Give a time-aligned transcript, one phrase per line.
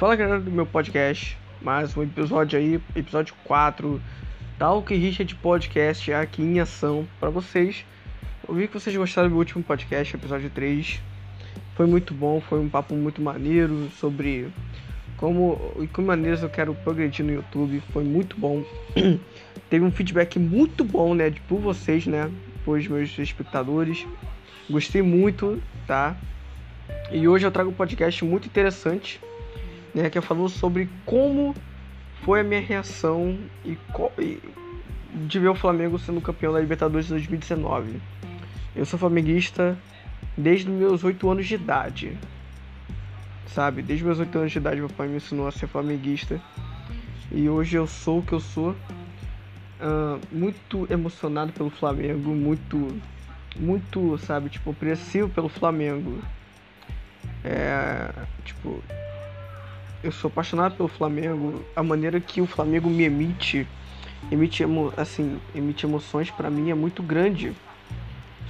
[0.00, 4.00] Fala galera do meu podcast, mais um episódio aí, episódio 4,
[4.58, 7.84] tal que Richard Podcast aqui em ação para vocês.
[8.48, 11.02] Eu vi que vocês gostaram do meu último podcast, episódio 3.
[11.74, 14.50] Foi muito bom, foi um papo muito maneiro sobre
[15.18, 17.82] como e que maneiras eu quero progredir no YouTube.
[17.92, 18.64] Foi muito bom.
[19.68, 22.30] Teve um feedback muito bom, né, por vocês, né,
[22.64, 24.06] por meus espectadores.
[24.70, 26.16] Gostei muito, tá?
[27.12, 29.20] E hoje eu trago um podcast muito interessante
[29.94, 31.54] né, que falou sobre como
[32.22, 33.78] foi a minha reação e,
[34.18, 34.40] e
[35.26, 38.00] de ver o Flamengo sendo campeão da Libertadores de 2019.
[38.74, 39.76] Eu sou flamenguista
[40.36, 42.16] desde meus 8 anos de idade.
[43.46, 43.82] Sabe?
[43.82, 46.40] Desde meus 8 anos de idade, meu pai me ensinou a ser flamenguista.
[47.32, 48.70] E hoje eu sou o que eu sou.
[49.80, 53.00] Uh, muito emocionado pelo Flamengo, muito,
[53.56, 56.18] muito, sabe, tipo, apreensivo pelo Flamengo.
[57.42, 58.12] É,
[58.44, 58.82] tipo,
[60.02, 61.64] eu sou apaixonado pelo Flamengo.
[61.74, 63.66] A maneira que o Flamengo me emite,
[64.30, 67.52] emite emo, assim, emite emoções para mim é muito grande,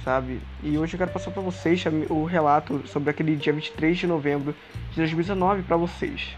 [0.03, 0.39] sabe?
[0.63, 4.55] E hoje eu quero passar para vocês o relato sobre aquele dia 23 de novembro
[4.91, 6.35] de 2019 para vocês.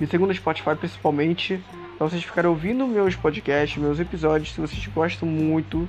[0.00, 1.62] Me sigam no Spotify principalmente,
[1.98, 5.88] para vocês ficarem ouvindo meus podcasts, meus episódios, se vocês gostam muito.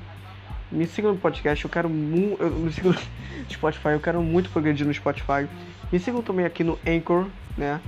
[0.72, 2.44] Me sigam no podcast, eu quero muito.
[2.44, 3.00] Me sigam no
[3.50, 5.48] Spotify, eu quero muito progredir no Spotify.
[5.92, 7.80] Me sigam também aqui no Anchor, né?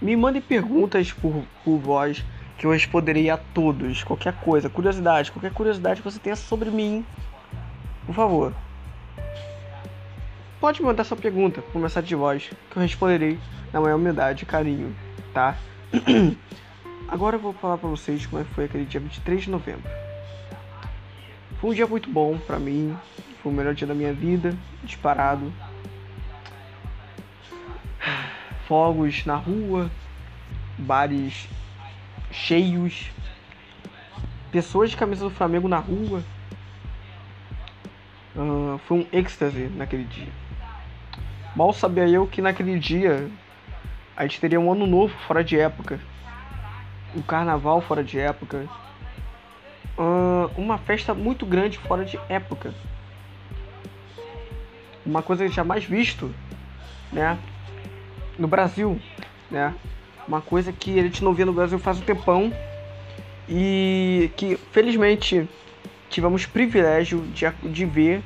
[0.00, 2.24] Me mandem perguntas por, por voz
[2.58, 4.02] que eu responderei a todos.
[4.02, 7.04] Qualquer coisa, curiosidade, qualquer curiosidade que você tenha sobre mim,
[8.06, 8.52] por favor.
[10.60, 13.38] Pode mandar sua pergunta por mensagem de voz que eu responderei
[13.72, 14.94] na maior humildade e carinho,
[15.32, 15.56] tá?
[17.08, 19.90] Agora eu vou falar pra vocês como é foi aquele dia 23 de novembro.
[21.60, 22.96] Foi um dia muito bom pra mim,
[23.42, 25.52] foi o melhor dia da minha vida, disparado
[28.66, 29.90] fogos na rua,
[30.78, 31.48] bares
[32.30, 33.10] cheios,
[34.50, 36.22] pessoas de camisa do Flamengo na rua.
[38.34, 40.32] Uh, foi um êxtase naquele dia.
[41.54, 43.30] Mal sabia eu que naquele dia
[44.16, 46.00] a gente teria um ano novo fora de época,
[47.14, 48.66] um carnaval fora de época,
[49.98, 52.74] uh, uma festa muito grande fora de época,
[55.04, 56.34] uma coisa jamais visto,
[57.12, 57.38] né?
[58.38, 59.00] No Brasil,
[59.50, 59.74] né?
[60.26, 62.52] Uma coisa que a gente não vê no Brasil faz um tempão
[63.48, 65.48] e que felizmente
[66.08, 68.22] tivemos privilégio de, de ver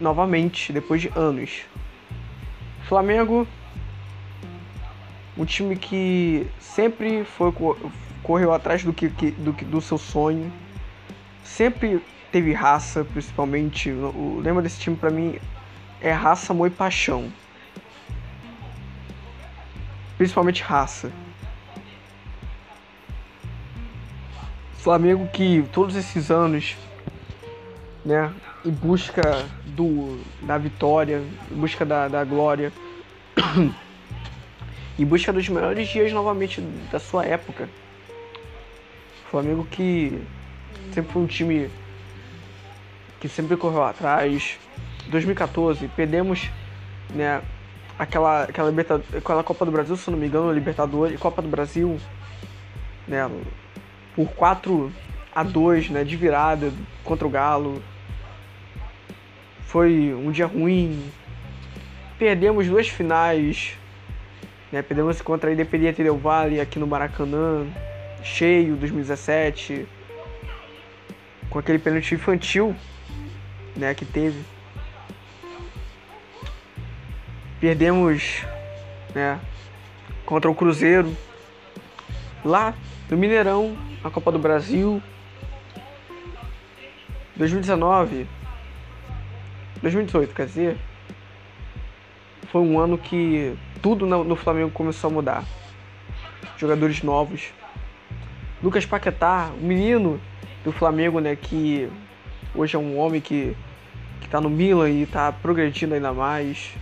[0.00, 1.62] novamente depois de anos.
[2.88, 3.46] Flamengo,
[5.36, 7.52] um time que sempre foi
[8.22, 10.50] correu atrás do que, do, do seu sonho,
[11.44, 12.02] sempre
[12.32, 13.90] teve raça, principalmente.
[13.90, 15.38] O lema desse time para mim
[16.00, 17.30] é raça, amor e paixão
[20.20, 21.10] principalmente raça.
[24.74, 26.76] Flamengo que todos esses anos,
[28.04, 28.30] né,
[28.62, 29.22] em busca
[29.64, 32.70] do, da vitória, em busca da, da glória,
[34.98, 36.60] em busca dos melhores dias novamente
[36.92, 37.66] da sua época.
[39.30, 40.22] Flamengo que
[40.92, 41.70] sempre foi um time
[43.20, 44.58] que sempre correu atrás.
[45.08, 46.50] 2014 perdemos,
[47.14, 47.40] né,
[48.00, 48.72] aquela, aquela,
[49.18, 52.00] aquela Copa do Brasil, se não me engano, Libertadores, Copa do Brasil,
[53.06, 53.30] né,
[54.16, 54.90] por 4
[55.34, 56.72] a 2 né, de virada
[57.04, 57.82] contra o Galo.
[59.66, 61.12] Foi um dia ruim.
[62.18, 63.76] Perdemos duas finais.
[64.72, 67.66] Né, perdemos contra a Independiente Del Valle aqui no Maracanã,
[68.22, 69.86] cheio, 2017.
[71.50, 72.74] Com aquele pênalti infantil
[73.76, 74.42] né, que teve.
[77.60, 78.42] Perdemos
[79.14, 79.38] né,
[80.24, 81.14] contra o Cruzeiro
[82.42, 82.74] lá
[83.10, 85.02] no Mineirão, na Copa do Brasil.
[87.36, 88.26] 2019,
[89.82, 90.78] 2018, quer dizer,
[92.50, 95.44] foi um ano que tudo no Flamengo começou a mudar.
[96.56, 97.52] Jogadores novos.
[98.62, 100.20] Lucas Paquetá, o menino
[100.64, 101.90] do Flamengo, né, que
[102.54, 103.56] hoje é um homem que,
[104.20, 106.74] que tá no Milan e tá progredindo ainda mais.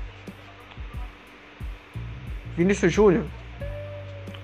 [2.59, 3.25] Vinícius Júnior,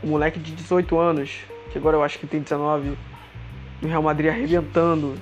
[0.00, 1.40] um moleque de 18 anos,
[1.72, 2.96] que agora eu acho que tem 19,
[3.82, 5.16] no Real Madrid arrebentando,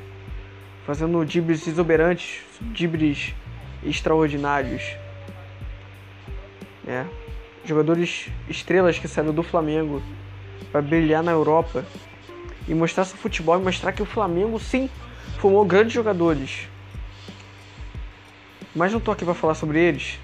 [0.84, 3.34] fazendo dribles exuberantes, dribles
[3.82, 4.94] extraordinários.
[6.86, 7.06] É.
[7.64, 10.02] Jogadores estrelas que saíram do Flamengo
[10.70, 11.86] para brilhar na Europa
[12.68, 14.90] e mostrar seu futebol e mostrar que o Flamengo sim
[15.38, 16.68] formou grandes jogadores.
[18.76, 20.20] Mas não tô aqui para falar sobre eles.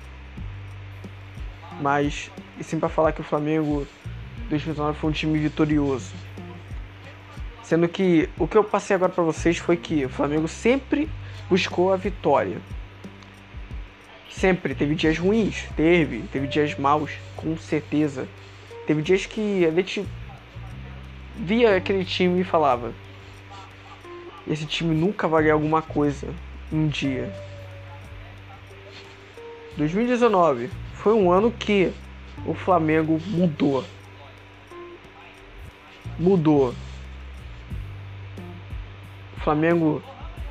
[1.81, 3.87] mas e sim para falar que o Flamengo
[4.49, 6.12] 2019 foi um time vitorioso.
[7.62, 11.08] Sendo que o que eu passei agora para vocês foi que o Flamengo sempre
[11.50, 12.58] buscou a vitória.
[14.31, 14.75] Sempre.
[14.75, 15.64] Teve dias ruins?
[15.76, 16.22] Teve.
[16.32, 17.12] Teve dias maus?
[17.37, 18.26] Com certeza.
[18.87, 20.06] Teve dias que a gente
[21.37, 22.93] via aquele time e falava:
[24.46, 26.28] esse time nunca vai ganhar alguma coisa
[26.72, 27.31] um dia.
[29.76, 31.93] 2019 foi um ano que
[32.46, 33.85] o Flamengo mudou.
[36.19, 36.75] Mudou.
[39.37, 40.02] O Flamengo,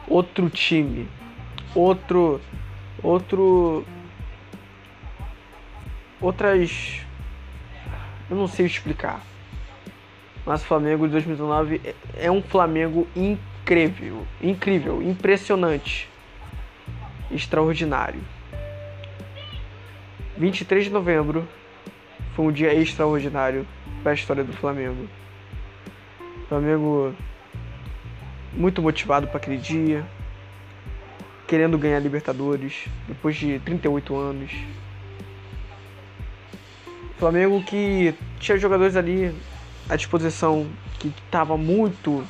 [0.08, 1.08] outro time,
[1.76, 2.42] outro,
[3.04, 3.86] outro,
[6.22, 7.02] outras,
[8.30, 9.22] eu não sei explicar.
[10.46, 11.96] Mas o Flamengo de 2019 é,
[12.26, 16.10] é um Flamengo incrível, incrível, impressionante,
[17.30, 18.22] extraordinário.
[20.38, 21.48] 23 de novembro
[22.38, 23.66] foi um dia extraordinário
[24.04, 25.10] para a história do Flamengo.
[26.44, 27.16] O Flamengo
[28.54, 30.06] muito motivado para aquele dia,
[31.48, 34.52] querendo ganhar Libertadores depois de 38 anos.
[37.18, 39.34] Flamengo que tinha jogadores ali
[39.90, 40.68] à disposição
[41.00, 42.24] que estava muito,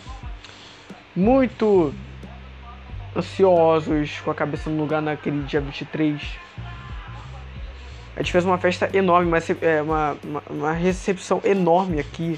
[1.14, 1.94] muito
[3.14, 6.47] ansiosos, com a cabeça no lugar naquele dia 23.
[8.18, 12.38] A gente fez uma festa enorme, uma, é, uma, uma, uma recepção enorme aqui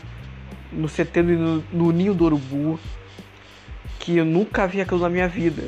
[0.71, 2.79] no CT no, no Ninho do Urubu,
[3.97, 5.63] que eu nunca vi aquilo na minha vida.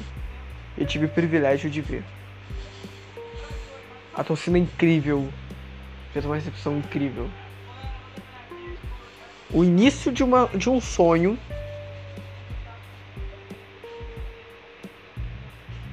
[0.77, 2.03] Eu tive o privilégio de ver.
[4.13, 5.27] A torcida é incrível,
[6.13, 7.27] fez uma recepção incrível
[9.53, 11.37] o início de, uma, de um sonho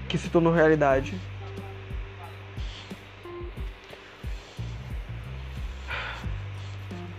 [0.09, 1.15] que se tornou realidade.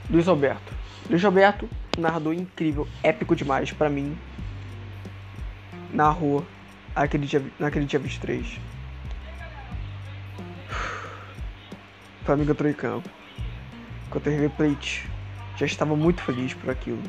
[0.09, 0.73] Luiz Alberto.
[1.09, 4.17] Luiz Alberto, narrador incrível, épico demais para mim.
[5.93, 6.45] Narrou
[6.95, 8.59] aquele dia, naquele dia 23.
[12.29, 13.09] Flamengo entrou em campo.
[14.11, 15.09] Contra o River Plate
[15.57, 17.01] já estava muito feliz por aquilo.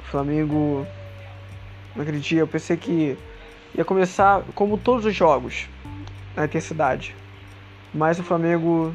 [0.00, 0.86] O Flamengo,
[1.94, 3.16] naquele dia, eu pensei que
[3.74, 5.68] ia começar como todos os jogos,
[6.36, 7.14] na intensidade.
[7.94, 8.94] Mas o Flamengo,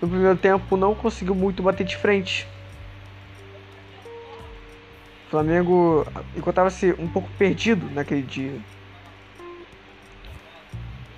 [0.00, 2.46] no primeiro tempo, não conseguiu muito bater de frente.
[5.26, 6.06] O Flamengo
[6.36, 8.60] encontrava-se um pouco perdido naquele dia.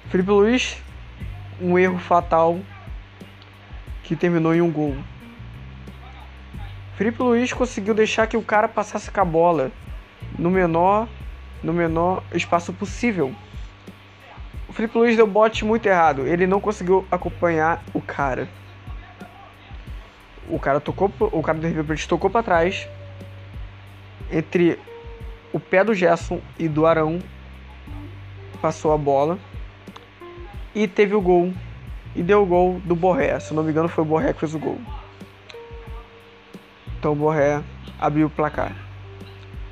[0.09, 0.81] Felipe Luiz,
[1.61, 2.59] um erro fatal
[4.03, 4.97] que terminou em um gol.
[6.97, 9.71] Felipe Luiz conseguiu deixar que o cara passasse com a bola
[10.39, 11.07] no menor,
[11.63, 13.35] no menor espaço possível.
[14.69, 16.27] O Felipe Luiz deu bote muito errado.
[16.27, 18.49] Ele não conseguiu acompanhar o cara.
[20.49, 22.89] O cara tocou, o cara do River Plate tocou para trás
[24.31, 24.79] entre
[25.53, 27.19] o pé do Gerson e do Arão.
[28.61, 29.39] Passou a bola
[30.75, 31.53] e teve o gol
[32.15, 33.39] e deu o gol do Borré.
[33.39, 34.81] Se não me engano, foi o Borré que fez o gol.
[36.99, 37.63] Então o Borré
[37.99, 38.75] abriu o placar.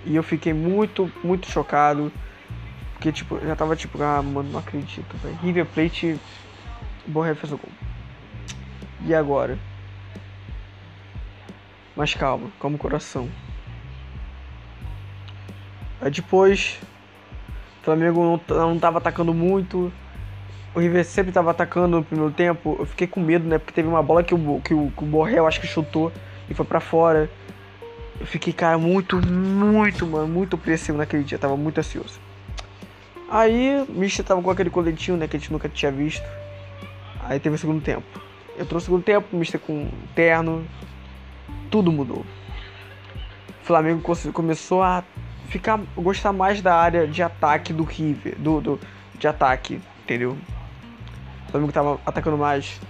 [0.04, 2.12] E eu fiquei muito, muito chocado.
[2.92, 5.36] Porque, tipo, já tava tipo, ah, mano, não acredito, velho.
[5.42, 6.18] River Plate,
[7.06, 7.70] Borré fez o gol.
[9.04, 9.58] E agora?
[11.96, 13.28] Mas calma, calma o coração.
[16.00, 16.78] Aí depois,
[17.80, 19.90] o Flamengo não, não tava atacando muito
[20.76, 23.56] o River sempre estava atacando no primeiro tempo, eu fiquei com medo, né?
[23.56, 26.12] Porque teve uma bola que o, que o, que o Borrell acho que chutou
[26.50, 27.30] e foi para fora.
[28.20, 32.20] Eu fiquei, cara, muito, muito, mano, muito apreensivo naquele dia, tava muito ansioso.
[33.30, 36.28] Aí o Mister tava com aquele coletinho, né, que a gente nunca tinha visto.
[37.24, 38.04] Aí teve o segundo tempo.
[38.58, 40.62] Eu trouxe o segundo tempo, o Mister com terno.
[41.70, 42.24] Tudo mudou.
[43.62, 45.02] O Flamengo começou a
[45.48, 48.80] ficar gostar mais da área de ataque do River, do, do
[49.18, 50.36] de ataque, entendeu?
[51.48, 52.80] O Flamengo tava atacando mais.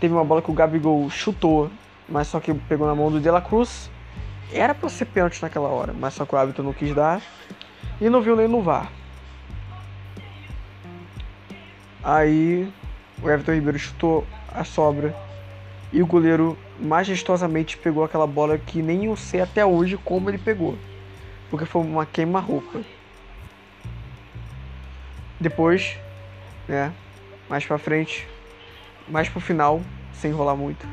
[0.00, 1.70] Teve uma bola que o Gabigol chutou,
[2.08, 3.90] mas só que pegou na mão do De La Cruz.
[4.52, 7.20] Era pra ser pênalti naquela hora, mas só que o árbitro não quis dar.
[8.00, 8.90] E não viu nem no VAR.
[12.02, 12.70] Aí
[13.22, 15.14] o Everton Ribeiro chutou a sobra.
[15.94, 20.38] E o goleiro majestosamente pegou aquela bola que nem eu sei até hoje como ele
[20.38, 20.76] pegou.
[21.48, 22.80] Porque foi uma queima-roupa.
[25.38, 25.96] Depois,
[26.66, 26.92] né,
[27.48, 28.26] mais pra frente,
[29.06, 29.80] mais pro final,
[30.12, 30.84] sem enrolar muito.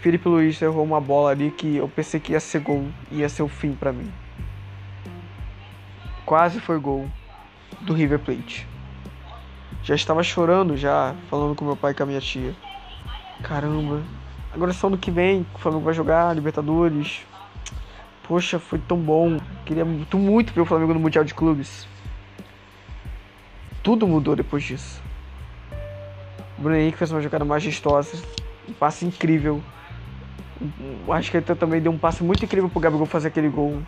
[0.00, 3.42] Felipe Luiz errou uma bola ali que eu pensei que ia ser gol, ia ser
[3.42, 4.10] o fim para mim.
[6.24, 7.06] Quase foi gol
[7.82, 8.66] do River Plate.
[9.82, 12.54] Já estava chorando já, falando com meu pai e com a minha tia.
[13.42, 14.02] Caramba.
[14.52, 17.24] Agora só ano que vem, o Flamengo vai jogar Libertadores.
[18.22, 19.38] Poxa, foi tão bom.
[19.64, 21.86] Queria muito, muito ver o Flamengo no Mundial de Clubes.
[23.82, 25.00] Tudo mudou depois disso.
[26.58, 28.20] O Bruno Henrique fez uma jogada majestosa.
[28.68, 29.62] Um passe incrível.
[31.08, 33.82] Acho que ele também deu um passe muito incrível pro Gabigol fazer aquele gol.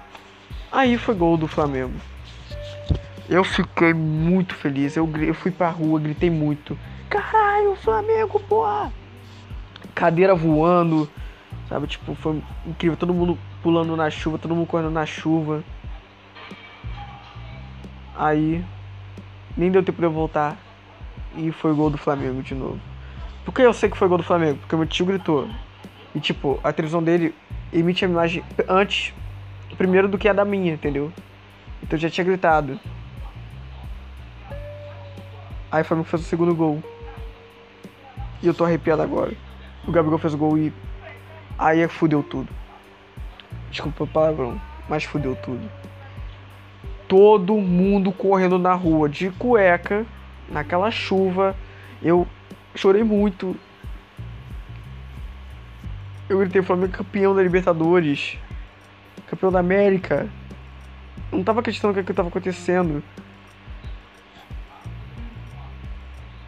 [0.71, 1.95] Aí foi gol do Flamengo.
[3.29, 4.97] Eu fiquei muito feliz.
[4.97, 6.79] Eu, eu fui pra rua, gritei muito.
[7.09, 8.93] Caralho, Flamengo, porra!
[9.99, 11.11] Cadeira voando,
[11.69, 11.89] sabe?
[11.89, 12.97] Tipo, foi incrível.
[12.97, 15.65] Todo mundo pulando na chuva, todo mundo correndo na chuva.
[18.17, 18.65] Aí,
[19.57, 20.57] nem deu tempo de eu voltar.
[21.37, 22.79] E foi gol do Flamengo de novo.
[23.45, 24.59] Por que eu sei que foi gol do Flamengo?
[24.61, 25.49] Porque meu tio gritou.
[26.15, 27.35] E, tipo, a televisão dele
[27.73, 29.13] emite a imagem antes,
[29.77, 31.13] primeiro do que a da minha, entendeu?
[31.83, 32.79] Então eu já tinha gritado.
[35.73, 36.81] Aí o Flamengo fez o segundo gol.
[38.41, 39.48] E eu tô arrepiado agora.
[39.87, 40.73] O Gabigol fez o gol e.
[41.59, 42.49] Aí fudeu tudo.
[43.71, 45.69] Desculpa o palavrão, mas fudeu tudo.
[47.07, 50.07] Todo mundo correndo na rua de cueca,
[50.49, 51.57] naquela chuva.
[52.03, 52.27] Eu
[52.75, 53.57] chorei muito.
[56.29, 58.37] Eu gritei Flamengo campeão da Libertadores.
[59.27, 60.29] Campeão da América.
[61.33, 63.03] Não tava acreditando no que, que tava acontecendo.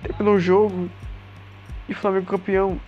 [0.02, 0.90] Terminou o jogo
[1.88, 2.80] e Flamengo campeão.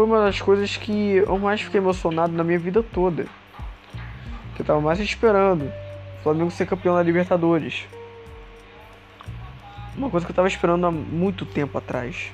[0.00, 3.26] Foi uma das coisas que eu mais fiquei emocionado na minha vida toda.
[4.54, 5.70] Que eu tava mais esperando.
[6.18, 7.86] O Flamengo ser campeão da Libertadores.
[9.94, 12.32] Uma coisa que eu tava esperando há muito tempo atrás.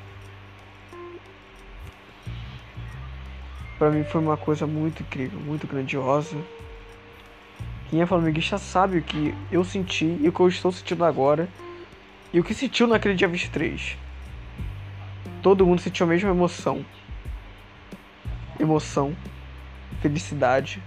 [3.80, 6.36] Pra mim foi uma coisa muito incrível, muito grandiosa.
[7.90, 11.48] Quem é flamenguista sabe o que eu senti e o que eu estou sentindo agora
[12.32, 13.98] e o que sentiu naquele dia 23?
[15.42, 16.84] Todo mundo sentiu a mesma emoção.
[18.58, 19.14] Emoção,
[20.00, 20.82] felicidade,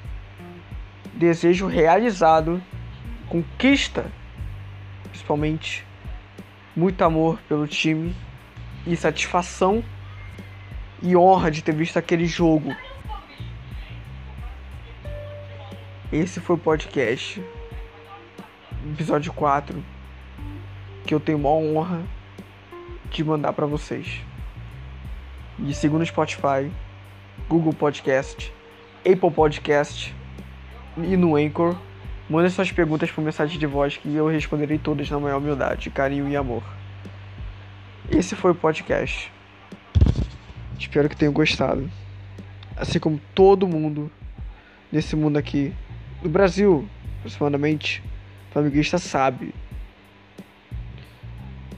[1.13, 2.61] desejo realizado,
[3.27, 4.11] conquista,
[5.03, 5.85] principalmente,
[6.75, 8.15] muito amor pelo time
[8.88, 9.83] e satisfação
[11.01, 12.75] e honra de ter visto aquele jogo.
[16.11, 17.43] Esse foi o podcast,
[18.93, 19.83] episódio 4
[21.05, 22.03] que eu tenho uma honra
[23.09, 24.21] de mandar para vocês.
[25.57, 26.71] E segundo Spotify,
[27.50, 28.53] Google Podcast,
[29.00, 30.15] Apple Podcast
[30.96, 31.75] e no Anchor,
[32.29, 36.29] mandem suas perguntas por mensagem de voz que eu responderei todas na maior humildade, carinho
[36.29, 36.62] e amor.
[38.12, 39.32] Esse foi o podcast.
[40.77, 41.89] Espero que tenham gostado.
[42.77, 44.12] Assim como todo mundo
[44.91, 45.74] nesse mundo aqui,
[46.22, 46.88] no Brasil,
[47.18, 48.03] aproximadamente,
[48.51, 49.56] flamenguista sabe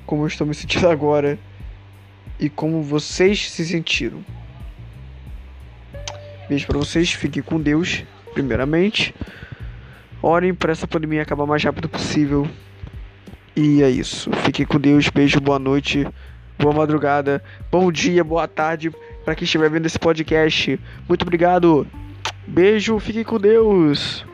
[0.06, 1.40] como eu estou me sentindo agora
[2.38, 4.22] e como vocês se sentiram.
[6.52, 8.04] Beijo para vocês, fiquem com Deus,
[8.34, 9.16] primeiramente.
[10.22, 12.46] Orem para essa pandemia acabar o mais rápido possível.
[13.56, 14.30] E é isso.
[14.44, 16.06] Fiquem com Deus, beijo, boa noite,
[16.60, 17.42] boa madrugada,
[17.72, 18.92] bom dia, boa tarde
[19.24, 20.78] para quem estiver vendo esse podcast.
[21.08, 21.88] Muito obrigado.
[22.46, 24.26] Beijo, fiquem com Deus.